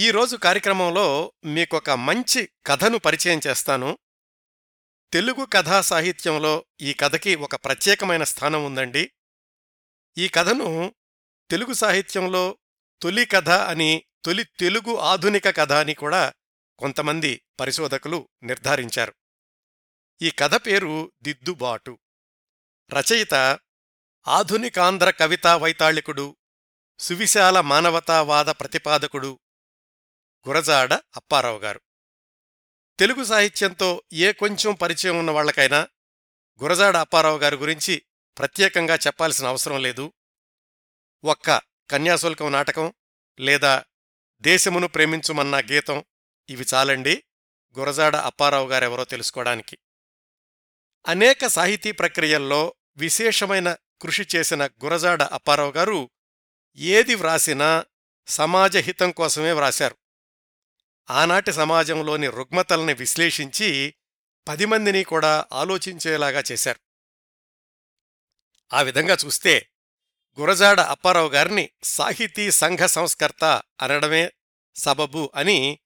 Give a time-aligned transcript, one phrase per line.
[0.00, 3.98] ఈరోజు కార్యక్రమంలో మీకొక మంచి కథను పరిచయం చేస్తాను.
[5.12, 9.12] తెలుగు కథా సాహిత్యంలో ఈ కథకి ఒక ప్రత్యేకమైన స్థానం ఉందండి.
[10.18, 10.94] ఈ కథను
[11.50, 12.58] తెలుగు సాహిత్యంలో
[13.02, 16.32] తొలి కథ అని తొలి తెలుగు ఆధునిక కథ అని కూడా
[16.78, 19.14] కొంతమంది పరిశోధకులు నిర్ధారించారు.
[20.22, 21.98] ఈ కథ పేరు దిద్దుబాటు.
[22.92, 23.58] రచయిత
[24.28, 26.36] ఆధునికాంధ్ర కవితా వైతాళికుడు
[26.98, 29.40] సువిశాల మానవతావాద ప్రతిపాదకుడు
[30.48, 31.80] గురజాడ అప్పారావు గారు.
[32.98, 35.88] తెలుగు సాహిత్యంతో ఏ కొంచెం పరిచయం ఉన్న వాళ్ళకైనా
[36.62, 38.02] గురజాడ అప్పారావు గారి గురించి
[38.38, 40.12] ప్రత్యేకంగా చెప్పాల్సిన అవసరం లేదు.
[41.24, 42.94] ఒక్క కన్యాశుల్కం నాటకం
[43.40, 43.84] లేదా
[44.40, 46.04] దేశమును ప్రేమించుమన్న గీతం
[46.48, 47.24] ఇవి చాలండి
[47.78, 49.78] గురజాడ అప్పారావు గారెవరో తెలుసుకోవడానికి.
[51.06, 56.10] అనేక సాహితీ ప్రక్రియల్లో విశేషమైన కృషి చేసిన గురజాడ అప్పారావు గారు
[56.76, 57.84] ఏది వ్రాసినా
[58.26, 59.96] సమాజహితం కోసమే వ్రాశారు.
[61.10, 63.94] ఆనాటి సమాజంలోని రుగ్మతల్ని విశ్లేషించి
[64.48, 66.80] పది మందిని కూడా ఆలోచించేలాగా చేశారు.
[68.72, 69.68] ఆ విధంగా చూస్తే
[70.40, 74.32] గురజాడ అప్పారావు గారిని సాహితీ సంఘ సంస్కర్త అనడమే
[74.74, 75.78] సబబు అని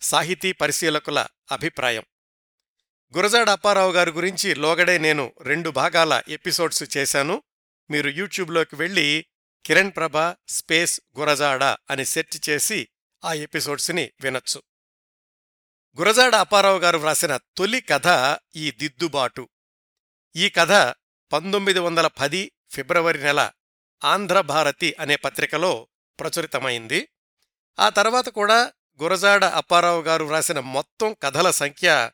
[0.00, 2.02] సాహితీ పరిశీలకుల అభిప్రాయం.
[3.16, 7.42] గురజాడ అప్పారావు గారి గురించి లోగడే నేను రెండు భాగాల ఎపిసోడ్స్ చేశాను.
[7.90, 9.26] మీరు యూట్యూబ్లోకి వెళ్ళి
[9.66, 12.88] కిరణ్ ప్రభ స్పేస్ గురజాడ అని సెర్చ్ చేసి
[13.24, 14.62] ఆ ఎపిసోడ్స్ని వినొచ్చు.
[15.98, 19.48] గురజాడ అప్పారావు గారు వ్రాసిన తొలి కథ ఈ దిద్దుబాటు.
[20.36, 20.72] ఈ కథ
[21.32, 23.50] పంతొమ్మిది వందల పది ఫిబ్రవరి నెల
[24.04, 25.88] ఆంధ్రభారతి అనే పత్రికలో
[26.20, 27.08] ప్రచురితమైంది.
[27.78, 32.10] ఆ తర్వాత కూడా గురజాడ అప్పారావు గారు వ్రాసిన మొత్తం కథల సంఖ్య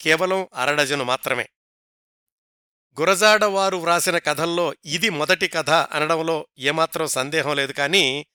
[0.00, 1.48] కేవలం అరడజను మాత్రమే.
[3.00, 8.26] గురజాడ వారు వ్రాసిన కథల్లో ఇది మొదటి కథ అనడంలో ఏమాత్రం సందేహం లేదు కానీ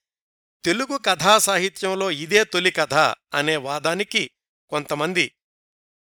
[0.63, 2.93] తెలుగు కథా సాహిత్యంలో ఇదే తొలి కథ
[3.33, 4.31] అనే వాదానికి
[4.69, 5.31] కొంతమంది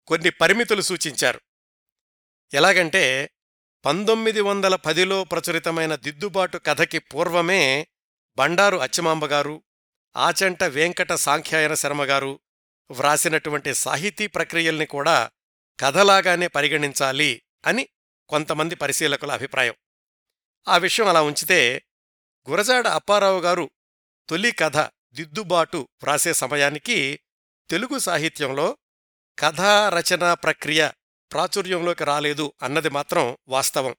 [0.07, 1.41] కొన్ని పరిమితులు సూచించారు.
[2.53, 3.29] ఎలాగంటే
[3.85, 7.87] పంతొమ్మిది వందల పదిలో ప్రచురితమైన దిద్దుబాటు కథకి పూర్వమే
[8.37, 9.63] బండారు అచ్చమాంబగారు
[10.17, 12.39] ఆచంట వెంకట సాంఖ్యాయన శర్మగారు
[12.91, 15.31] వ్రాసినటువంటి సాహితీ ప్రక్రియల్ని కూడా
[15.79, 17.89] కథలాగానే పరిగణించాలి అని
[18.29, 19.75] కొంతమంది పరిశీలకుల అభిప్రాయం.
[20.67, 21.83] ఆ విషయం అలా ఉంచితే
[22.49, 23.69] గురజాడ అప్పారావు గారు
[24.29, 24.77] తొలి కథ
[25.13, 27.19] దిద్దుబాటు వ్రాసే సమయానికి
[27.69, 28.77] తెలుగు సాహిత్యంలో
[29.39, 30.89] కథా రచనా ప్రక్రియ
[31.31, 33.95] ప్రాచుర్యంలోకి రాలేదు అన్నది మాత్రం వాస్తవం.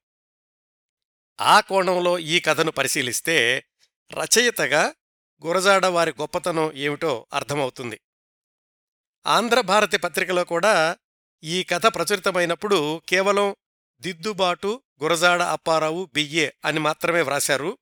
[1.40, 3.64] ఆ కోణంలో ఈ కథను పరిశీలిస్తే
[4.12, 4.94] రచయితగా
[5.46, 8.00] గురజాడ వారి గొప్పతనం ఏమిటో అర్థమవుతుంది.
[9.26, 10.96] ఆంధ్రభారతి పత్రికలో కూడా
[11.44, 13.56] ఈ కథ ప్రచురితమైనప్పుడు కేవలం
[14.00, 17.78] దిద్దుబాటు గురజాడ అప్పారావు బియ్యే అని మాత్రమే వ్రాశారు.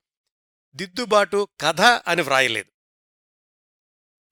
[0.74, 2.70] దిద్దుబాటు కథ అని వ్రాయలేదు.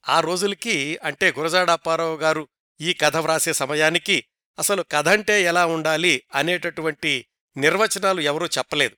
[0.08, 2.48] ఆ రోజులకి అంటే గురజాడ అప్పారావు గారు
[2.80, 4.24] ఈ కథ వ్రాసే సమయానికి
[4.58, 8.96] అసలు కథంటే ఎలా ఉండాలి అనేటటువంటి నిర్వచనాలు ఎవరూ చెప్పలేదు.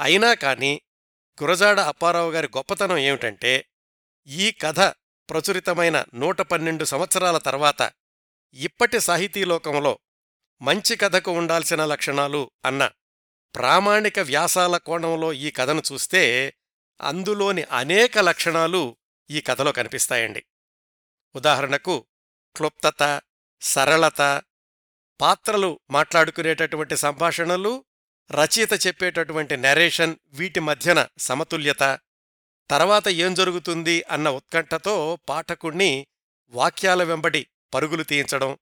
[0.00, 0.80] అయినా కాని
[1.42, 3.66] గురజాడ అప్పారావు గారి గొప్పతనం ఏమిటంటే
[4.26, 4.80] ఈ కథ
[5.30, 7.92] ప్రచురితమైన నూట పన్నెండు సంవత్సరాల తర్వాత
[8.54, 9.98] ఇప్పటి సాహితీలోకంలో
[10.62, 12.90] మంచి కథకు ఉండాల్సిన లక్షణాలు అన్న
[13.54, 16.54] ప్రామాణిక వ్యాసాల కోణంలో ఈ కథను చూస్తే
[17.00, 18.96] అందులోని అనేక లక్షణాలు
[19.30, 20.44] ఈ కథలో కనిపిస్తాయండి.
[21.36, 22.06] ఉదాహరణకు
[22.56, 23.22] క్లుప్తత
[23.60, 24.42] సరళత
[25.20, 27.84] పాత్రలు మాట్లాడుకునేటటువంటి సంభాషణలు
[28.30, 31.98] రచయిత చెప్పేటటువంటి నెరేషన్ వీటి మధ్యన సమతుల్యత
[32.70, 36.06] తర్వాత ఏం జరుగుతుంది అన్న ఉత్కంఠతో పాఠకుణ్ణి
[36.48, 38.58] వాక్యాల వెంబడి పరుగులు తీయించడం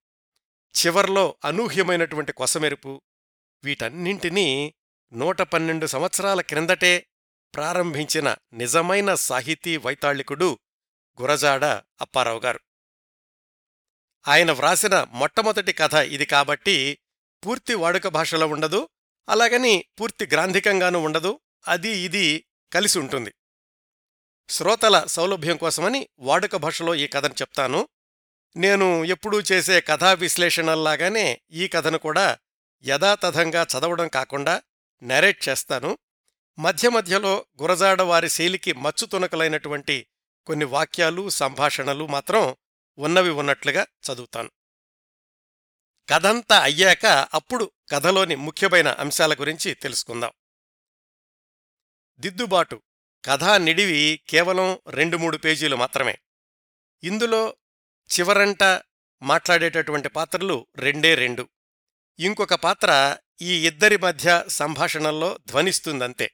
[0.74, 3.02] చివర్లో అనూహ్యమైనటువంటి కొసమెరుపు
[3.64, 4.74] వీటన్నింటినీ
[5.12, 7.06] నూట పన్నెండు సంవత్సరాల క్రిందటే
[7.54, 10.58] ప్రారంభించిన నిజమైన సాహితీ వైతాళికుడు
[11.22, 11.64] గురజాడ
[12.00, 12.60] అప్పారావు గారు.
[14.28, 16.98] ఆయన వ్రాసిన మొట్టమొదటి కథ ఇది కాబట్టి
[17.46, 18.88] పూర్తి వాడుక భాషలో ఉండదు
[19.28, 23.34] అలాగని పూర్తి గ్రాంధికంగానూ ఉండదు అది ఇది కలిసి ఉంటుంది.
[24.48, 27.88] శ్రోతల సౌలభ్యం కోసమని వాడుక భాషలో ఈ కథను చెప్తాను.
[28.56, 32.38] నేను ఎప్పుడూ చేసే కథా విశ్లేషణల్లాగానే ఈ కథను కూడా
[32.86, 34.62] యథాతథంగా చదవడం కాకుండా
[35.02, 35.98] నెరేట్ చేస్తాను.
[36.58, 40.06] మధ్య మధ్యలో గురజాడ వారి శైలికి మచ్చుతునకలైనటువంటి
[40.46, 42.56] కొన్ని వాక్యాలు సంభాషణలు మాత్రం
[42.98, 44.50] ఉన్నవి ఉన్నట్లుగా చదువుతాను.
[46.08, 50.32] కథంతా అయ్యాక అప్పుడు కథలోని ముఖ్యమైన అంశాల గురించి తెలుసుకుందాం.
[52.20, 52.82] దిద్దుబాటు.
[53.24, 56.18] కథా నిడివి కేవలం రెండు మూడు పేజీలు మాత్రమే.
[57.04, 57.56] ఇందులో
[58.18, 58.62] చివరంట
[59.22, 61.48] మాట్లాడేటటువంటి పాత్రలు రెండే రెండు.
[62.18, 66.30] ఇంకొక పాత్ర ఈ ఇద్దరి మధ్య సంభాషణల్లో ధ్వనిస్తుందంతే.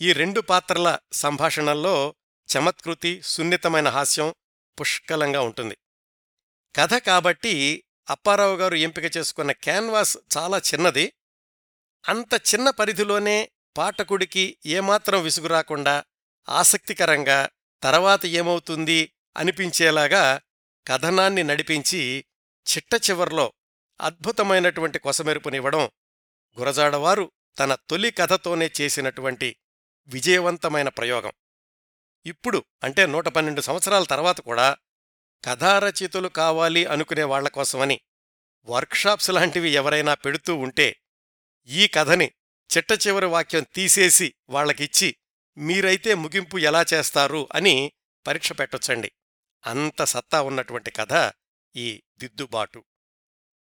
[0.00, 2.14] ఈ రెండు పాత్రల సంభాషణల్లో
[2.48, 4.34] చమత్కృతి సున్నితమైన హాస్యం
[4.80, 5.76] పుష్కలంగా ఉంటుంది.
[6.76, 11.12] కథ కాబట్టి అప్పారావు గారు ఎంపిక చేసుకున్న క్యాన్వాస్ చాలా చిన్నది.
[12.08, 16.04] అంత చిన్న పరిధిలోనే పాఠకుడికి ఏమాత్రం విసుగురాకుండా
[16.48, 17.48] ఆసక్తికరంగా
[17.82, 20.40] తర్వాత ఏమవుతుంది అనిపించేలాగా
[20.88, 22.24] కథనాన్ని నడిపించి
[22.66, 23.52] చిట్ట చివర్లో
[24.00, 25.90] అద్భుతమైనటువంటి కొసమెరుపునివ్వడం
[26.58, 29.56] గురజాడవారు తన తొలి కథతోనే చేసినటువంటి
[30.06, 31.32] విజయవంతమైన ప్రయోగం.
[32.26, 34.76] ఇప్పుడు అంటే నూట పన్నెండు సంవత్సరాల తర్వాత కూడా
[35.44, 38.00] కథారచయితలు కావాలి అనుకునే వాళ్ళ కోసమని
[38.64, 40.96] వర్క్షాప్స్ లాంటివి ఎవరైనా పెడుతూ ఉంటే
[41.66, 42.30] ఈ కథని
[42.76, 45.16] చిట్ట చివరి వాక్యం తీసేసి వాళ్ళకిచ్చి
[45.58, 47.92] మీరైతే ముగింపు ఎలా చేస్తారు అని
[48.26, 49.12] పరీక్ష పెట్టొచ్చండి.
[49.66, 51.32] అంత సత్తా ఉన్నటువంటి కథ
[51.76, 52.84] ఈ దిద్దుబాటు.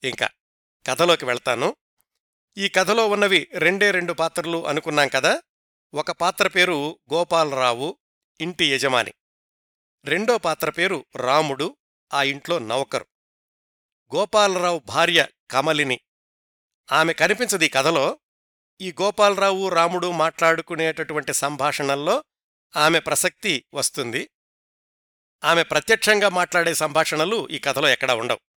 [0.08, 0.28] ఇంకా
[0.86, 1.76] కథలోకి వెళ్తాను.
[2.58, 5.42] ఈ కథలో ఉన్నవి రెండే రెండు పాత్రలు అనుకున్నాం కదా?
[5.94, 7.98] ఒక పాత్ర పేరు గోపాలరావు
[8.40, 9.12] ఇంటి యజమాని.
[10.04, 11.76] రెండో పాత్ర పేరు రాముడు
[12.14, 13.06] ఆ ఇంట్లో నౌకరు.
[14.14, 16.00] గోపాలరావు భార్య కమలిని.
[16.92, 18.18] ఆమె కనిపించదు ఈ కథలో.
[18.80, 22.24] ఈ గోపాలరావు రాముడు మాట్లాడుకునేటటువంటి సంభాషణల్లో
[22.76, 24.30] ఆమె ప్రసక్తి వస్తుంది.
[25.44, 28.53] ఆమె ప్రత్యక్షంగా మాట్లాడే సంభాషణలు ఈ కథలో ఎక్కడా ఉండవు.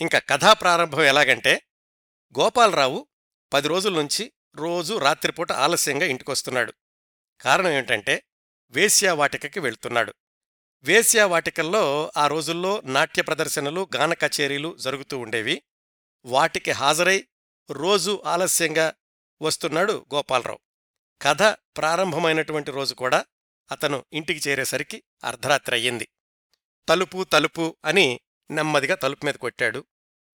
[0.00, 1.62] ఇంకా కథా ప్రారంభం ఎలాగంటే
[2.38, 3.06] గోపాలరావు
[3.52, 6.74] పది రోజుల నుంచి రోజూ రాత్రిపూట ఆలస్యంగా ఇంటికొస్తున్నాడు.
[7.40, 8.22] కారణం ఏంటంటే
[8.70, 10.14] వేశ్యావాటికకి వెళ్తున్నాడు.
[10.82, 15.62] వేశ్యావాటికల్లో ఆ రోజుల్లో నాట్య ప్రదర్శనలు గాన కచేరీలు జరుగుతూ ఉండేవి.
[16.24, 17.26] వాటికి హాజరై
[17.70, 18.94] రోజు ఆలస్యంగా
[19.42, 20.58] వస్తున్నాడు గోపాలరావు.
[21.22, 21.42] కథ
[21.76, 23.24] ప్రారంభమైనటువంటి రోజు కూడా
[23.70, 26.08] అతను ఇంటికి చేరేసరికి అర్ధరాత్రి అయ్యింది.
[26.88, 28.20] తలుపు తలుపు అని
[28.50, 29.84] నెమ్మదిగా తలుపు మీద కొట్టాడు.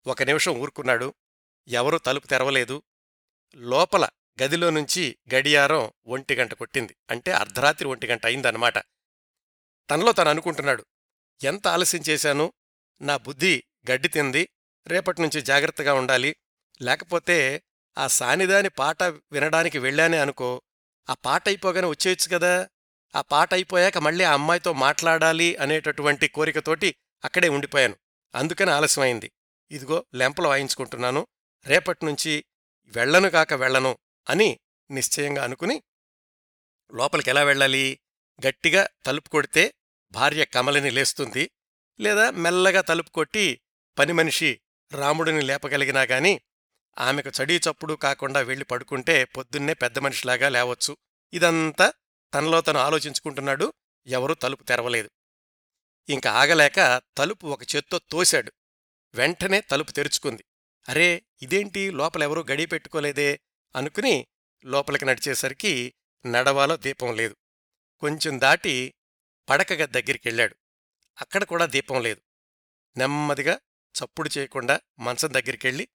[0.07, 1.15] ఒక నిమిషం ఊరుకున్నాడు.
[1.69, 2.83] ఎవరూ తలుపు తెరవలేదు.
[3.55, 4.09] లోపల
[4.43, 6.97] గదిలో నుంచి గడియారం ఒంటి గంట కొట్టింది.
[7.11, 8.79] అంటే అర్ధరాత్రి ఒంటి గంట అయిందన్నమాట.
[9.91, 10.87] తనలో తను అనుకుంటున్నాడు
[11.45, 12.53] ఎంత ఆలస్యం చేశాను?
[13.01, 14.49] నా బుద్ధి గడ్డి తింది.
[14.87, 16.37] రేపటినుంచి జాగ్రత్తగా ఉండాలి.
[16.83, 17.63] లేకపోతే
[17.99, 20.63] ఆ సానిదాని పాట వినడానికి వెళ్ళానే అనుకో.
[21.11, 22.69] ఆ పాట అయిపోగానే వచ్చేయచ్చు కదా.
[23.15, 27.97] ఆ పాట అయిపోయాక మళ్ళీ ఆ అమ్మాయితో మాట్లాడాలి అనేటటువంటి కోరికతోటి అక్కడే ఉండిపోయాను.
[28.35, 29.33] అందుకని ఆలస్యమైంది.
[29.71, 31.27] ఇదిగో లెంపలు వాయించుకుంటున్నాను.
[31.67, 32.45] రేపట్నుంచి
[32.87, 33.99] వెళ్ళను కాక వెళ్ళను
[34.31, 34.61] అని
[34.91, 35.83] నిశ్చయంగా అనుకుని
[36.95, 38.01] లోపలికి ఎలా వెళ్ళాలి?
[38.49, 39.75] గట్టిగా తలుపు కొడితే
[40.13, 41.51] భార్య కమలిని లేస్తుంది.
[42.01, 43.61] లేదా మెల్లగా తలుపు కొట్టి
[43.99, 44.61] పని మనిషి
[44.93, 46.41] రాముడిని లేపగలిగినా గాని
[46.99, 50.97] ఆమెకు చడీ చప్పుడు కాకుండా వెళ్ళి పడుకుంటే పొద్దున్నే పెద్ద మనిషిలాగా లేవచ్చు.
[51.33, 51.93] ఇదంతా
[52.35, 53.73] తనలో తను ఆలోచించుకుంటున్నాడు.
[54.07, 55.11] ఎవరూ తలుపు తెరవలేదు.
[56.09, 58.53] ఇంక ఆగలేక తలుపు ఒక చేత్తో తోశాడు.
[59.15, 60.45] వెంటనే తలుపు తెరుచుకుంది.
[60.89, 61.91] అరే ఇదేంటి?
[61.91, 63.41] లోపలెవరూ గడి పెట్టుకోలేదే?
[63.77, 64.27] అనుకుని
[64.65, 65.95] లోపలికి నడిచేసరికి
[66.27, 67.37] నడవాలో దీపం లేదు.
[67.99, 68.95] కొంచెం దాటి
[69.49, 70.57] పడకగ దగ్గరికెళ్ళాడు.
[71.21, 72.21] అక్కడ కూడా దీపం లేదు.
[72.97, 73.61] నెమ్మదిగా
[73.95, 75.89] చప్పుడు చేయకుండా మంచం దగ్గరికెళ్ళి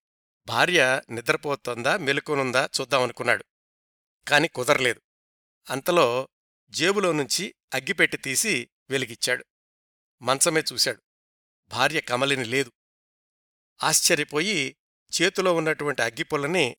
[0.48, 1.98] భార్య నిద్రపోతుందా?
[1.98, 3.46] మెలుకునుందా చూద్దామనుకున్నాడు
[4.28, 5.02] కాని కుదరలేదు.
[5.70, 6.30] అంతలో
[6.70, 9.46] జేబులో నుంచి అగ్గిపెట్టి తీసి వెలిగిచ్చాడు.
[10.21, 11.01] మంచమే చూశాడు.
[11.69, 12.71] భార్య కమలిని లేదు.
[13.83, 14.77] ఆశ్చర్యపోయి
[15.21, 16.77] చేతిలో ఉన్నటువంటి అగ్గిపుల్లని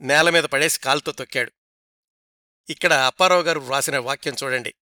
[0.00, 1.52] నేలమీద పడేసి కాల్తో తొక్కాడు.
[2.70, 4.74] ఇక్కడ అప్పారావు గారు వ్రాసిన వాక్యం చూడండి.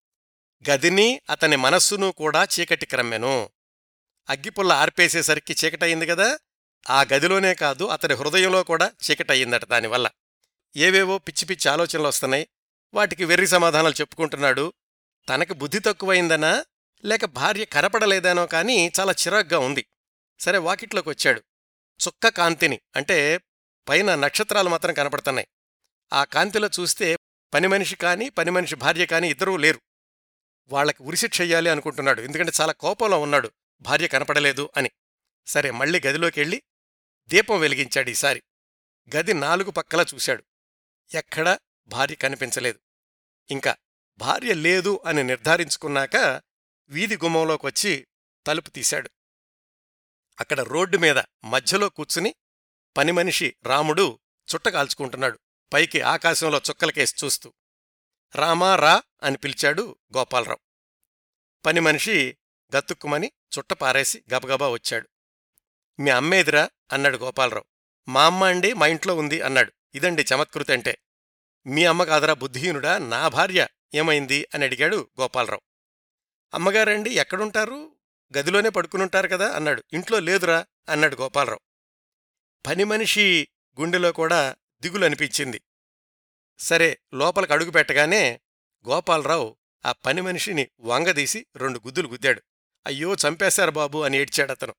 [0.70, 3.50] గదిని అతని మనస్సును కూడా చీకటి క్రమ్మెను.
[4.28, 6.38] అగ్గిపుల్ల ఆర్పేసేసరికి చీకటయింది కదా?
[6.90, 10.10] ఆ గదిలోనే కాదు అతని హృదయంలో కూడా చీకటయ్యిందట దానివల్ల.
[10.76, 12.48] ఏవేవో పిచ్చి పిచ్చి ఆలోచనలు వస్తున్నాయి.
[12.94, 14.72] వాటికి వెర్రి సమాధానాలు చెప్పుకుంటున్నాడు.
[15.28, 16.64] తనకి బుద్ధి తక్కువైందనా
[17.04, 19.86] లేక భార్య కనపడలేదేనో కాని చాలా చిరాగ్గా ఉంది.
[20.40, 21.42] సరే వాకిట్లోకి వచ్చాడు
[22.06, 23.40] చుక్క కాంతిని అంటే
[23.88, 25.48] పైన నక్షత్రాలు మాత్రం కనపడుతున్నాయి.
[26.12, 27.16] ఆ కాంతిలో చూస్తే
[27.54, 29.80] పని మనిషి కాని పని మనిషి భార్య కానీ ఇద్దరూ లేరు.
[30.68, 32.22] వాళ్ళకి ఉరిశిక్ష చెయ్యాలి అనుకుంటున్నాడు.
[32.22, 33.50] ఎందుకంటే చాలా కోపంలో ఉన్నాడు.
[33.80, 34.90] భార్య కనపడలేదు అని.
[35.46, 36.62] సరే మళ్ళీ గదిలోకెళ్ళి
[37.28, 38.42] దీపం వెలిగించాడు ఈసారి.
[39.16, 40.44] గది నాలుగు పక్కలా చూశాడు.
[41.14, 42.78] ఎక్కడా భార్య కనిపించలేదు.
[43.50, 43.76] ఇంకా
[44.18, 46.42] భార్య లేదు అని నిర్ధారించుకున్నాక
[46.88, 48.06] వీధి గుమ్మంలోకొచ్చి
[48.46, 49.10] తలుపు తీశాడు.
[50.40, 52.34] అక్కడ రోడ్డు మీద మధ్యలో కూర్చుని
[52.96, 54.18] పనిమనిషి రాముడు
[54.54, 55.38] చుట్ట కాల్చుకుంటున్నాడు.
[55.72, 57.52] పైకి ఆకాశంలో చుక్కలకేసి చూస్తూ.
[58.34, 60.58] రామా రా అని పిలిచాడు గోపాలరావు.
[61.66, 62.36] పని మనిషి
[62.76, 65.08] గతుక్కుమని చుట్ట పారేసి గబగబా వచ్చాడు.
[66.00, 67.64] మీ అమ్మేదిరా అన్నాడు గోపాలరావు.
[68.10, 69.72] మా అమ్మ అండి మా ఇంట్లో ఉంది అన్నాడు.
[69.94, 70.98] ఇదండి చమత్కృతి అంటే
[71.66, 75.60] మీ అమ్మ కాదరా బుద్ధిహీనుడా నా భార్య ఏమైంది అని అడిగాడు గోపాలరావు.
[76.54, 77.92] అమ్మగారండి ఎక్కడుంటారు?
[78.38, 79.84] గదిలోనే పడుకునుంటారు కదా అన్నాడు.
[79.92, 81.60] ఇంట్లో లేదురా అన్నాడు గోపాలరావు.
[82.66, 83.48] పని మనిషి
[83.80, 85.62] గుండెలో కూడా దిగులు అనిపించింది
[86.58, 88.40] సరే లోపలికి అడుగు పెట్టగానే
[88.88, 92.42] గోపాలరావు ఆ పని మనిషిని వంగదీసి రెండు గుద్దులు గుద్దాడు.
[92.86, 94.74] అయ్యో చంపేశారు బాబు అని ఏడ్చాడతను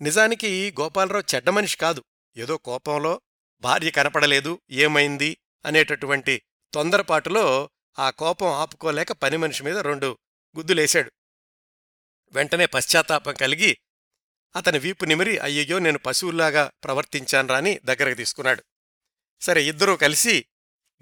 [0.00, 2.04] నిజానికి గోపాలరావు చెడ్డ మనిషి కాదు.
[2.36, 3.20] ఏదో కోపంలో
[3.60, 5.36] భార్య కనపడలేదు ఏమైంది
[5.66, 6.42] అనేటటువంటి
[6.74, 10.18] తొందరపాటులో ఆ కోపం ఆపుకోలేక పని మనిషి మీద రెండు
[10.56, 11.12] గుద్దులేశాడు.
[12.32, 13.78] వెంటనే పశ్చాత్తాపం కలిగి
[14.56, 18.64] అతని వీపు నిమిరి అయ్యయ్యో నేను పశువుల్లాగా ప్రవర్తించాన్రా అని దగ్గరకు తీసుకున్నాడు.
[19.40, 20.46] సరే ఇద్దరూ కలిసి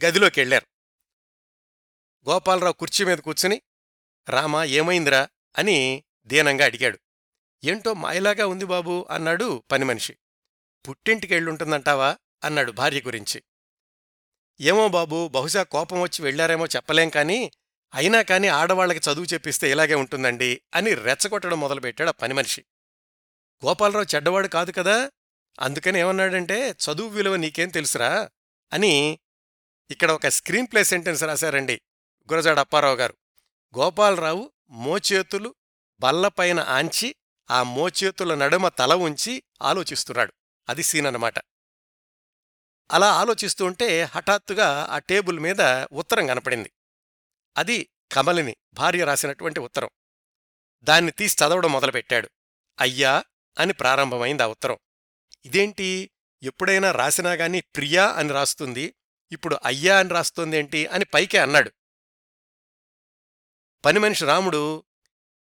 [0.04, 0.66] గదిలోకెళ్ళారు
[2.30, 3.62] గోపాలరావు కుర్చీ మీద కూర్చుని
[4.28, 5.28] రామా ఏమైందిరా?
[5.58, 6.98] అని దీనంగా అడిగాడు.
[7.64, 10.16] ఏంటో మాయలాగా ఉంది బాబూ అన్నాడు పని మనిషి.
[10.88, 13.42] పుట్టింటికెళ్ళుంటుందంటావా అన్నాడు భార్య గురించి.
[14.60, 17.52] ఏమో బాబూ బహుశా కోపం వచ్చి వెళ్ళారేమో చెప్పలేం కాని
[17.94, 22.64] అయినా కాని ఆడవాళ్ళకి చదువు చెప్పిస్తే ఇలాగే ఉంటుందండి అని రెచ్చగొట్టడం మొదలుపెట్టాడు ఆ పని మనిషి.
[23.64, 25.10] గోపాలరావు చెడ్డవాడు కాదు కదా
[25.60, 28.30] అందుకని ఏమన్నాడంటే చదువు విలువ నీకేం తెలుసురా
[28.72, 29.18] అని
[29.90, 31.80] ఇక్కడ ఒక స్క్రీన్ ప్లే సెంటెన్స్ రాశారండి
[32.32, 33.14] గురజాడ అప్పారావు గారు.
[33.78, 35.54] గోపాలరావు మోచేతులు
[36.00, 37.14] బల్లపైన ఆంచి
[37.50, 40.32] ఆ మోచేతుల నడుమ తల ఉంచి ఆలోచిస్తున్నాడు.
[40.68, 41.34] అది సీన్ అనమాట
[42.90, 45.60] అలా ఆలోచిస్తూ ఉంటే హఠాత్తుగా ఆ టేబుల్ మీద
[45.92, 46.70] ఉత్తరం కనపడింది.
[47.56, 49.88] అది కమలిని భార్య రాసినటువంటి ఉత్తరం.
[50.82, 52.30] దాన్ని తీసి చదవడం మొదలుపెట్టాడు.
[52.80, 53.24] అయ్యా
[53.58, 54.78] అని ప్రారంభమైంది ఆ ఉత్తరం.
[55.44, 56.10] ఇదేంటి?
[56.42, 58.94] ఎప్పుడైనా రాసినా గాని ప్రియా అని రాస్తుంది
[59.32, 61.72] ఇప్పుడు అయ్యా అని రాస్తోందేంటి అని పైకే అన్నాడు.
[63.84, 64.84] పని మనిషి రాముడు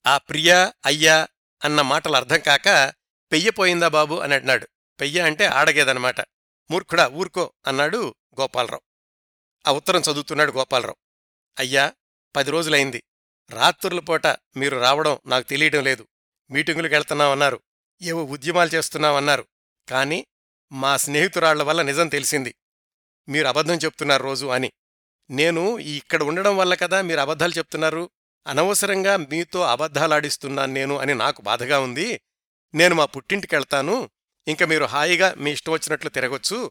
[0.07, 1.29] ఆ ప్రియా అయ్యా
[1.65, 2.95] అన్న మాటలు అర్థం కాక
[3.33, 4.15] పెయ్యపోయిందా బాబు?
[4.15, 4.69] అని అన్నాడు.
[5.01, 6.21] పెయ్య అంటే ఆడగేదనమాట.
[6.71, 8.83] మూర్ఖుడా ఊరుకో అన్నాడు గోపాలరావు.
[9.69, 10.97] ఆ ఉత్తరం చదువుతున్నాడు గోపాలరావు.
[11.59, 11.93] అయ్యా
[12.37, 13.03] పది రోజులైంది.
[13.51, 16.09] రాత్రుల పూట మీరు రావడం నాకు తెలియడం లేదు.
[16.51, 17.61] మీటింగులకు వెళ్తున్నామన్నారు.
[18.03, 19.47] ఏవో ఉద్యమాలు చేస్తున్నామన్నారు.
[19.89, 20.27] కాని
[20.73, 22.55] మా స్నేహితురాళ్ళ వల్ల నిజం తెలిసింది.
[23.29, 24.73] మీరు అబద్ధం చెప్తున్నారు రోజు అని.
[25.31, 28.11] నేను ఇక్కడ ఉండడం వల్ల కదా మీరు అబద్ధాలు చెప్తున్నారు?
[28.47, 32.21] అనవసరంగా మీతో అబద్ధాలాడిస్తున్నాను నేను అని నాకు బాధగా ఉంది.
[32.75, 34.11] నేను మా పుట్టింటికెళ్తాను
[34.49, 36.71] ఇంక మీరు హాయిగా మీ ఇష్టం వచ్చినట్లు తిరగొచ్చు.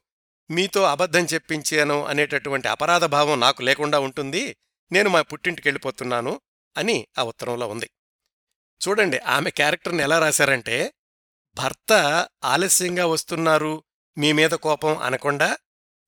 [0.51, 4.55] మీతో అబద్ధం చెప్పించాను అనేటటువంటి అపరాధ భావం నాకు లేకుండా ఉంటుంది.
[4.91, 6.41] నేను మా పుట్టింటికెళ్ళిపోతున్నాను
[6.77, 7.89] అని ఆ ఉత్తరంలో ఉంది.
[8.87, 10.93] చూడండి ఆమె క్యారెక్టర్ని ఎలా రాశారంటే
[11.55, 11.93] భర్త
[12.43, 13.83] ఆలస్యంగా వస్తున్నారు
[14.17, 15.57] మీ మీద కోపం అనకుండా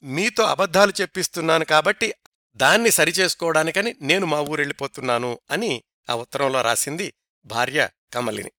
[0.04, 2.14] మీతో అబద్ధాలు చెప్పిస్తున్నాను కాబట్టి
[2.56, 7.14] దాన్ని సరిచేసుకోవడానికని నేను మా ఊరెళ్ళిపోతున్నాను అని ఆ ఉత్తరంలో రాసింది
[7.46, 8.52] భార్య కమలిని.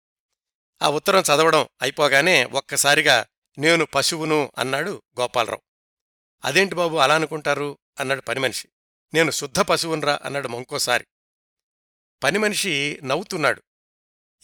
[0.82, 3.26] ఆ ఉత్తరం చదవడం అయిపోగానే ఒక్కసారిగా
[3.58, 5.62] నేను పశువును అన్నాడు గోపాలరావు.
[6.44, 7.78] అదేంటి బాబు అలా అనుకుంటారు?
[8.00, 8.68] అన్నాడు పని మనిషి.
[9.14, 11.06] నేను శుద్ధ పశువునరా అన్నాడు ఇంకోసారి
[12.22, 13.62] పనిమనిషి నవ్వుతున్నాడు.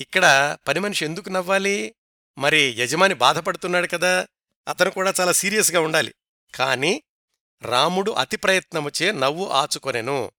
[0.00, 1.94] ఇక్కడ పని మనిషి ఎందుకు నవ్వాలి?
[2.38, 4.26] మరి యజమాని బాధపడుతున్నాడు కదా
[4.68, 6.14] అతను కూడా చాలా సీరియస్గా ఉండాలి.
[6.54, 7.02] కాని
[7.62, 10.32] రాముడు అతి ప్రయత్నముచే నవ్వు ఆచుకొనెను.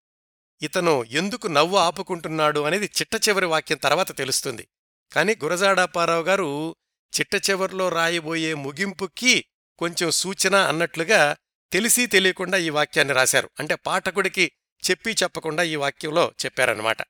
[0.62, 4.68] ఇతను ఎందుకు నవ్వు ఆపుకుంటున్నాడు అనేది చిట్ట చివరి వాక్యం తర్వాత తెలుస్తుంది.
[5.14, 6.76] కాని గురజాడాపారావు గారు
[7.20, 9.46] చిట్ట చివరిలో రాయబోయే ముగింపుకి
[9.78, 11.38] కొంచెం సూచన అన్నట్లుగా
[11.74, 13.50] తెలిసి తెలియకుండా ఈ వాక్యాన్ని రాశారు.
[13.60, 14.51] అంటే పాఠకుడికి
[14.90, 17.01] చెప్పి చెప్పకుండా ఈ వాక్యంలో చెప్పారన్నమాట.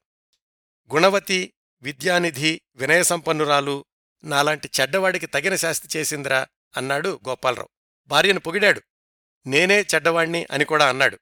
[0.93, 3.85] గుణవతి విద్యానిధి వినయసంపన్నురాలు
[4.23, 7.69] నాలాంటి చెడ్డవాడికి తగిన శాస్తి చేసిందిరా అన్నాడు గోపాలరావు.
[8.07, 8.81] భార్యను పొగిడాడు.
[9.47, 11.19] నేనే చెడ్డవాణ్ణి అని కూడా అన్నాడు.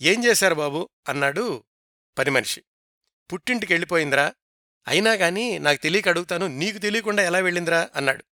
[0.00, 0.88] ఏం చేశారు బాబు?
[1.08, 1.64] అన్నాడు
[2.18, 4.34] పనిమనిషి పుట్టింటికి పుట్టింటికెళ్ళిపోయిందిరా
[4.88, 7.88] అయినా గాని నాకు తెలియక అడుగుతాను నీకు తెలియకుండా ఎలా వెళ్ళిందిరా?
[7.94, 8.24] అన్నాడు.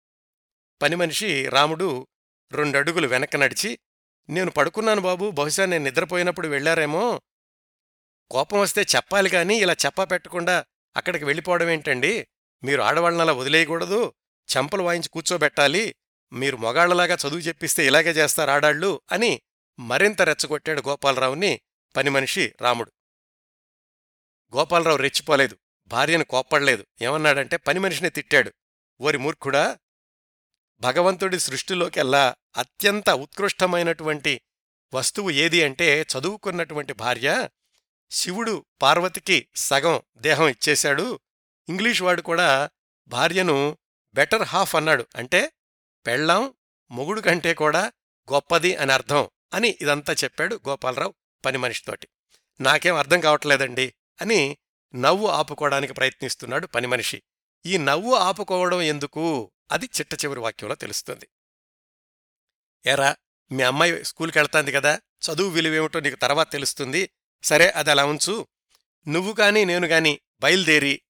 [0.83, 2.07] పనిమనిషి రాముడు
[2.53, 3.79] రెండడుగులు వెనక్కి నడిచి
[4.31, 5.31] నేను పడుకున్నాను బాబు.
[5.31, 7.21] బహుశా నేను నిద్రపోయినప్పుడు వెళ్ళారేమో
[8.31, 10.64] కోపం వస్తే చెప్పాలి కానీ ఇలా చెప్పా పెట్టకుండా
[10.97, 12.28] అక్కడికి వెళ్ళిపోవడమేంటండి
[12.64, 14.12] మీరు ఆడవాళ్ళనలా వదిలేయకూడదు.
[14.57, 15.95] చెంపలు వాయించి కూర్చోబెట్టాలి.
[16.33, 19.40] మీరు మొగాళ్ళలాగా చదువు చెప్పిస్తే ఇలాగే చేస్తారు ఆడాళ్ళు అని
[19.78, 21.61] మరింత రెచ్చగొట్టాడు గోపాలరావుని
[21.97, 22.93] పని మనిషి రాముడు.
[24.57, 25.59] గోపాలరావు రెచ్చిపోలేదు.
[25.87, 26.87] భార్యను కోప్పడలేదు.
[27.02, 28.52] ఏమన్నాడంటే పని మనిషిని తిట్టాడు.
[29.00, 29.78] ఓరి మూర్ఖుడా
[30.85, 34.41] భగవంతుడి సృష్టిలోకెల్లా అత్యంత ఉత్కృష్టమైనటువంటి
[34.95, 37.49] వస్తువు ఏది అంటే చదువుకున్నటువంటి భార్య.
[38.11, 41.21] శివుడు పార్వతికి సగం దేహం ఇచ్చేశాడు.
[41.69, 42.71] ఇంగ్లీష్ వాడు కూడా
[43.09, 43.79] భార్యను
[44.14, 45.07] బెటర్ హాఫ్ అన్నాడు.
[45.17, 45.53] అంటే
[46.07, 46.55] పెళ్ళాం
[46.91, 47.93] మొగుడు కంటే కూడా
[48.33, 51.14] గొప్పది అని అర్థం అని ఇదంతా చెప్పాడు గోపాలరావు
[51.45, 52.09] పని మనిషితోటి
[52.61, 54.59] నాకేం అర్థం కావట్లేదండి అని
[54.95, 57.23] నవ్వు ఆపుకోవడానికి ప్రయత్నిస్తున్నాడు పని మనిషి
[57.67, 59.50] ఈ నవ్వు ఆపుకోవడం ఎందుకు?
[59.71, 61.28] అది చిట్ట చివరి వాక్యంలో తెలుస్తుంది.
[62.87, 63.16] ఎరా
[63.52, 67.11] మీ అమ్మాయి స్కూల్కి వెళ్తాంది కదా చదువు విలువేమిటో నీకు తర్వాత తెలుస్తుంది.
[67.42, 68.47] సరే అది అలా ఉంచు.
[69.09, 71.02] నువ్వు కాని నేను గాని బయలుదేరి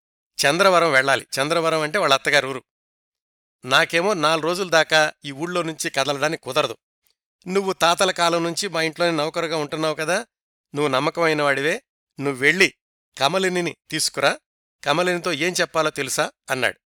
[0.47, 1.27] చంద్రవరం వెళ్ళాలి.
[1.41, 2.65] చంద్రవరం అంటే వాళ్ళ అత్తగారు ఊరు.
[3.65, 6.77] నాకేమో నాలుగు రోజుల దాకా ఈ ఊళ్ళో నుంచి కదలడానికి కుదరదు.
[7.49, 10.27] నువ్వు తాతల కాలం నుంచి మా ఇంట్లోనే నౌకరుగా ఉంటున్నావు కదా
[10.75, 11.83] నువ్వు నమ్మకమైన వాడివే.
[12.21, 12.75] నువ్వు వెళ్ళి
[13.19, 14.39] కమలిని తీసుకురా.
[14.85, 16.31] కమలినితో ఏం చెప్పాలో తెలుసా?
[16.51, 16.84] అన్నాడు.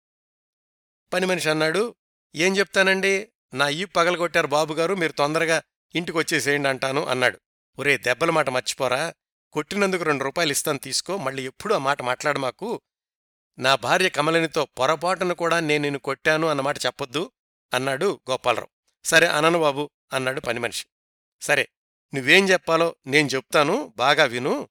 [1.16, 1.96] పని మనిషి అన్నాడు.
[2.36, 3.30] ఏం చెప్తానండి?
[3.54, 5.64] నా ఈ పగలగొట్టారు బాబుగారు మీరు తొందరగా
[5.96, 7.40] ఇంటికి వచ్చేసేయండి అంటాను అన్నాడు.
[7.80, 9.14] ఒరే దెబ్బల మాట మర్చిపోరా?
[9.52, 12.82] కొట్టినందుకు రెండు రూపాయలు ఇస్తాను తీసుకో మళ్ళీ ఎప్పుడూ ఆ మాట మాట్లాడు మాకు.
[13.60, 17.32] నా భార్య కమలనితో పొరపాటును కూడా నేను నిన్ను కొట్టాను అన్నమాట చెప్పొద్దు
[17.74, 18.70] అన్నాడు గోపాలరావు.
[19.08, 20.86] సరే అనను బాబు అన్నాడు పని మనిషి.
[21.42, 21.68] సరే
[22.16, 24.70] నువ్వేం చెప్పాలో నేను చెప్తాను బాగా విను.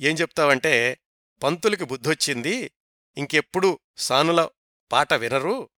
[0.00, 0.98] ఏం చెప్తావంటే
[1.42, 2.72] పంతులకి బుద్ధొచ్చింది
[3.16, 4.48] ఇంకెప్పుడు సానుల
[4.92, 5.70] పాట వినరు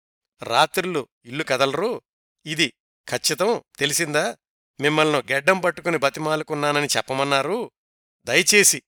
[0.42, 2.02] రాత్రులు ఇల్లు కదలరు.
[2.46, 2.72] ఇది
[3.08, 4.36] ఖచ్చితం తెలిసిందా?
[4.80, 7.70] మిమ్మల్ని గెడ్డం పట్టుకుని బతిమాలుకున్నానని చెప్పమన్నారు.
[8.24, 8.82] దయచేసి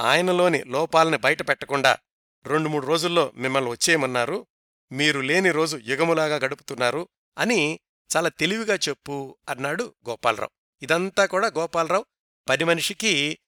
[0.00, 1.98] ఆయనలోని లోపాలని బయట పెట్టకుండా
[2.46, 4.46] రెండు మూడు రోజుల్లో మిమ్మల్ని వచ్చేయమన్నారు.
[4.92, 7.08] మీరు లేని రోజు యుగములాగా గడుపుతున్నారు
[7.38, 7.80] అని
[8.16, 10.50] చాలా తెలివిగా చెప్పు అన్నాడు గోపాలరావు.
[10.82, 12.06] ఇదంతా కూడా గోపాలరావు
[12.48, 13.38] పని మనిషికి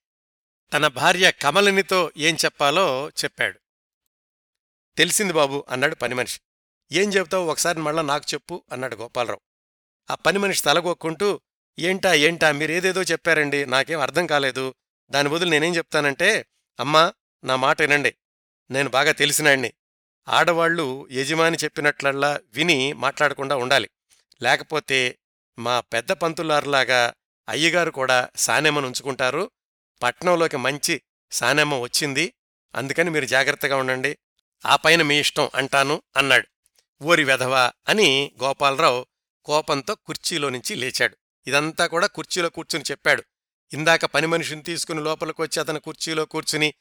[0.73, 3.59] తన భార్య కమలినితో ఏం చెప్పాలో చెప్పాడు.
[4.97, 6.39] తెలిసింది బాబు అన్నాడు పని మనిషి.
[6.91, 7.51] ఏం చెబుతావు?
[7.51, 9.39] ఒకసారి మళ్ళా నాకు చెప్పు అన్నాడు గోపాలరావు.
[10.11, 11.41] ఆ పని మనిషి తలగొక్కుంటూ
[11.79, 12.51] ఏంటా ఏంటా?
[12.51, 13.65] మీరేదేదో చెప్పారండి.
[13.65, 14.75] నాకేం అర్థం కాలేదు.
[15.11, 16.45] దాని బదులు నేనేం చెప్తానంటే
[16.79, 18.15] అమ్మా నా మాట వినండి.
[18.71, 19.73] నేను బాగా తెలిసినాణ్ణి
[20.27, 23.89] ఆడవాళ్ళు యజమాని చెప్పినట్లల్లా విని మాట్లాడకుండా ఉండాలి.
[24.41, 25.17] లేకపోతే
[25.59, 27.13] మా పెద్ద పంతులారులాగా
[27.49, 29.51] అయ్యగారు కూడా సానెమ్మను ఉంచుకుంటారు.
[30.03, 32.33] పట్నంలోకి మంచి సానెమ్మ వచ్చింది.
[32.75, 34.17] అందుకని మీరు జాగ్రత్తగా ఉండండి.
[34.65, 36.47] ఆ పైన మీ ఇష్టం అంటాను అన్నాడు.
[37.03, 39.05] ఓరి వెధవా అని గోపాలరావు
[39.45, 41.17] కోపంతో కుర్చీలో నుంచి లేచాడు.
[41.47, 43.23] ఇదంతా కూడా కుర్చీలో కూర్చుని చెప్పాడు.
[43.73, 46.73] ఇందాక పని మనిషిని తీసుకుని లోపలికొచ్చి అతను కుర్చీలో కూర్చుని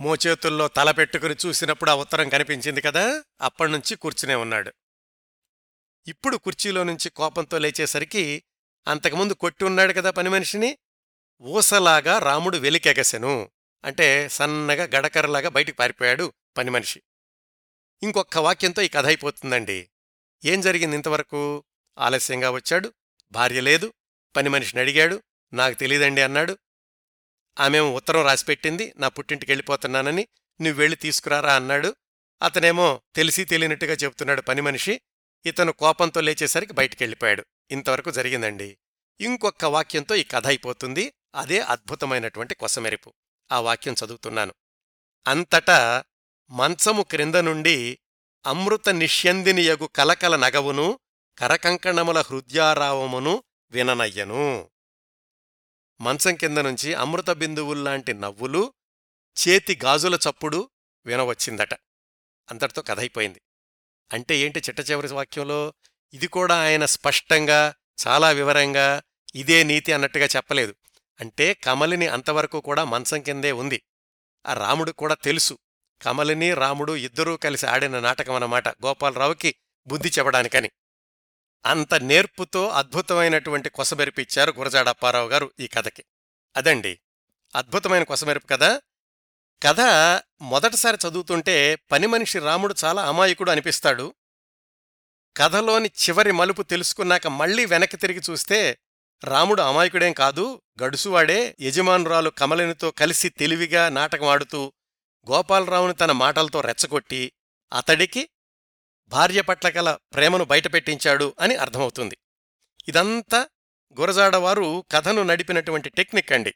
[0.00, 3.24] మోచేతుల్లో తల పెట్టుకుని చూసినప్పుడు ఆ ఉత్తరం కనిపించింది కదా?
[3.40, 4.72] అప్పటినుంచి కూర్చునే ఉన్నాడు.
[6.06, 8.42] ఇప్పుడు కుర్చీలో నుంచి కోపంతో లేచేసరికి
[8.88, 10.78] అంతకుముందు కొట్టి ఉన్నాడు కదా పని మనిషిని?
[11.40, 13.50] ఊసలాగా రాముడు వెలికెగసెను.
[13.84, 17.02] అంటే సన్నగా గడకరలాగా బయటికి పారిపోయాడు పని మనిషి.
[18.02, 19.88] ఇంకొక్క వాక్యంతో ఈ కథ అయిపోతుందండి.
[20.44, 21.64] ఏం జరిగింది ఇంతవరకు?
[21.98, 22.92] ఆలస్యంగా వచ్చాడు.
[23.32, 23.92] భార్య లేదు.
[24.36, 25.22] పని మనిషిని అడిగాడు.
[25.52, 26.58] నాకు తెలీదండి అన్నాడు.
[27.60, 28.92] ఆమెమో ఉత్తరం రాసిపెట్టింది.
[28.96, 30.28] నా పుట్టింటికి వెళ్ళిపోతున్నానని
[30.60, 31.94] నువ్వు వెళ్ళి తీసుకురారా అన్నాడు.
[32.42, 35.00] అతనేమో తెలిసి తెలియనట్టుగా చెబుతున్నాడు పని మనిషి.
[35.46, 37.44] ఇతను కోపంతో లేచేసరికి బయటికెళ్ళిపోయాడు.
[37.70, 38.78] ఇంతవరకు జరిగిందండి.
[39.20, 41.12] ఇంకొక్క వాక్యంతో ఈ కథ అయిపోతుంది.
[41.34, 43.14] అదే అద్భుతమైనటువంటి కొసమెరుపు.
[43.52, 44.54] ఆ వాక్యం చదువుతున్నాను.
[45.26, 46.04] అంతటా
[46.50, 47.98] మంచము క్రింద నుండి
[48.46, 50.98] అమృత నిష్యందినియగు కలకల నగవును
[51.38, 54.70] కరకంకణముల హృద్యారావమును విననయ్యను.
[56.00, 58.74] మంచం కింద నుంచి అమృత బిందువుల్లాంటి నవ్వులు
[59.48, 60.70] చేతి గాజుల చప్పుడు
[61.06, 61.74] వినవచ్చిందట.
[62.50, 63.42] అంతటితో కథ అయిపోయింది.
[64.12, 65.74] అంటే ఏంటి చిట్ట చివరి వాక్యంలో?
[66.12, 67.74] ఇది కూడా ఆయన స్పష్టంగా
[68.06, 69.02] చాలా వివరంగా
[69.34, 70.74] ఇదే నీతి అన్నట్టుగా చెప్పలేదు.
[71.20, 73.82] అంటే కమలిని అంతవరకు కూడా మంచం కిందే ఉంది.
[74.46, 75.58] ఆ రాముడు కూడా తెలుసు.
[76.02, 78.68] కమలిని రాముడు ఇద్దరూ కలిసి ఆడిన నాటకం అన్నమాట.
[78.68, 79.54] గోపాలరావుకి
[79.86, 80.70] బుద్ధి చెప్పడానికని.
[81.66, 86.04] అంత నేర్పుతో అద్భుతమైనటువంటి కొసమెరిపిచ్చారు గురజాడప్పారావు గారు ఈ కథకి.
[86.56, 87.00] అదండి.
[87.56, 88.80] అద్భుతమైన కొసమెరుపు కదా
[89.62, 89.80] కథ
[90.42, 94.14] మొదటిసారి చదువుతుంటే పని మనిషి రాముడు చాలా అమాయకుడు అనిపిస్తాడు.
[95.36, 98.78] కథలోని చివరి మలుపు తెలుసుకున్నాక మళ్ళీ వెనక్కి తిరిగి చూస్తే
[99.24, 104.72] రాముడు అమాయకుడేం కాదు గడుసువాడే యజమానురాలు కమలినితో కలిసి తెలివిగా నాటకమాడుతూ
[105.30, 107.32] గోపాలరావుని తన మాటలతో రెచ్చగొట్టి
[107.72, 108.28] అతడికి
[109.08, 112.16] భార్య పట్ల గల ప్రేమను బయటపెట్టించాడు అని అర్థమవుతుంది.
[112.88, 113.48] ఇదంతా
[114.00, 116.54] గురజాడవారు కథను నడిపినటువంటి టెక్నిక్ అండి.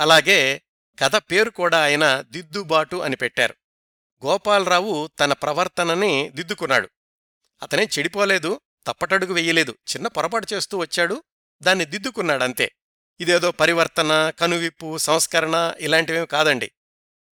[0.00, 0.62] అలాగే
[0.98, 3.54] కథ పేరు కూడా ఆయన దిద్దుబాటు అని పెట్టారు.
[4.26, 6.88] గోపాలరావు తన ప్రవర్తనని దిద్దుకున్నాడు.
[7.62, 11.22] అతనే చెడిపోలేదు తప్పటడుగు వెయ్యలేదు చిన్న పొరపాటు చేస్తూ వచ్చాడు
[11.62, 12.72] దాన్ని దిద్దుకున్నాడంతే.
[13.20, 16.72] ఇదేదో పరివర్తన కనువిప్పు సంస్కరణ ఇలాంటివేం కాదండి.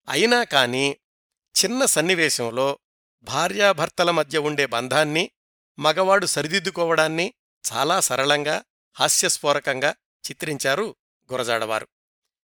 [0.09, 0.97] అయినా కాని
[1.64, 2.79] చిన్న సన్నివేశంలో
[3.23, 5.31] భార్యాభర్తల మధ్య ఉండే బంధాన్ని
[5.79, 7.35] మగవాడు సరిదిద్దుకోవడాన్ని
[7.73, 8.64] చాలా సరళంగా
[8.97, 9.94] హాస్యస్ఫోరకంగా
[10.31, 10.97] చిత్రించారు
[11.33, 11.88] గురజాడవారు.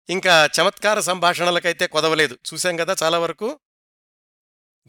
[0.09, 2.37] ఇంకా చమత్కార సంభాషణలకైతే కొదవలేదు.
[2.53, 3.59] చూశాం కదా చాలా వరకు?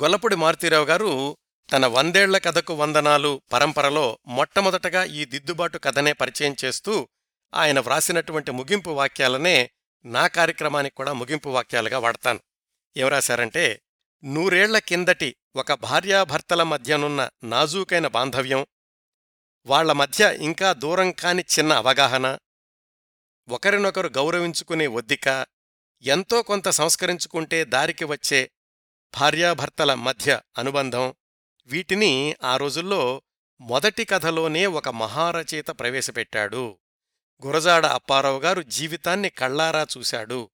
[0.02, 1.36] గొల్లపూడి మారుతీరావు గారు
[1.72, 7.08] తన వందేళ్ళ కథకు వందనాలు పరంపరలో మొట్టమొదటగా ఈ దిద్దుబాటు కథనే పరిచయం చేస్తూ
[7.54, 9.70] ఆయన వ్రాసినటువంటి ముగింపు వాక్యాలనే
[10.04, 12.40] నా కార్యక్రమానికి కూడా ముగింపు వాక్యాలుగా వాడతాను.
[12.96, 13.82] ఎవరాశారంటే
[14.24, 18.66] నూరేళ్ళ కిందటి ఒక భార్యాభర్తల మధ్యనున్న నాజూకైన బాంధవ్యం
[19.66, 22.38] వాళ్ళ మధ్య ఇంకా దూరం కాని చిన్న అవగాహన
[23.48, 25.46] ఒకరినొకరు గౌరవించుకునే ఒద్దిక
[26.02, 28.50] ఎంతో కొంత సంస్కరించుకుంటే దారికి వచ్చే
[29.18, 31.14] భార్యాభర్తల మధ్య అనుబంధం
[31.66, 33.22] వీటిని ఆ రోజుల్లో
[33.60, 36.78] మొదటి కథలోనే ఒక మహారచయిత ప్రవేశపెట్టాడు.
[37.46, 40.50] గురజాడ అప్పారావు గారు జీవితాన్ని కళ్ళారా చూశాడు.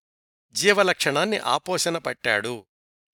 [0.53, 2.67] జీవలక్షణాన్ని ఆపోషణ పట్టాడు.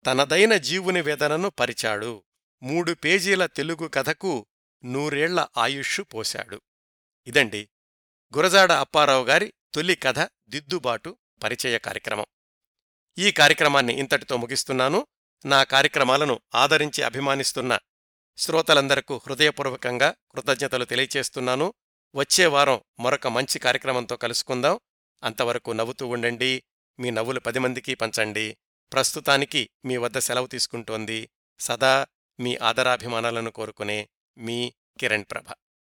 [0.07, 2.25] తనదైన జీవుని వేదనను పరిచాడు.
[2.63, 4.47] మూడు పేజీల తెలుగు కథకు
[4.85, 6.61] నూరేళ్ళ ఆయుష్షు పోశాడు.
[7.27, 7.69] ఇదండి
[8.37, 12.27] గురజాడ అప్పారావు గారి తొలి కథ దిద్దుబాటు పరిచయ కార్యక్రమం.
[13.19, 15.07] ఈ కార్యక్రమాన్ని ఇంతటితో ముగిస్తున్నాను.
[15.47, 17.79] నా కార్యక్రమాలను ఆదరించి అభిమానిస్తున్న
[18.37, 21.75] శ్రోతలందరకు హృదయపూర్వకంగా కృతజ్ఞతలు తెలియచేస్తున్నాను.
[22.15, 24.81] వచ్చే వారం మరొక మంచి కార్యక్రమంతో కలుసుకుందాం.
[25.25, 26.63] అంతవరకు నవ్వుతూ ఉండండి.
[27.01, 28.57] మీ నవ్వులు పది మందికి పంచండి.
[28.93, 32.07] ప్రస్తుతానికి మీ వద్ద సెలవు తీసుకుంటోంది సదా
[32.41, 34.09] మీ ఆదరాభిమానాలను కోరుకునే
[34.39, 35.68] మీ కిరణ్ ప్రభ.